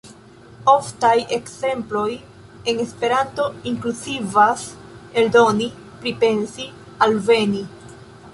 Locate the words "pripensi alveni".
6.03-7.63